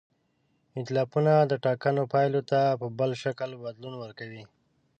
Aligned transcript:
ایتلافونه 0.77 1.33
د 1.45 1.53
ټاکنو 1.65 2.03
پایلو 2.13 2.41
ته 2.51 2.59
په 2.79 2.87
بل 2.99 3.11
شکل 3.23 3.49
بدلون 3.63 3.93
ورکوي. 3.99 4.43